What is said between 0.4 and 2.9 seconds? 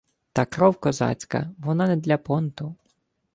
кров козацька– вона не для понту: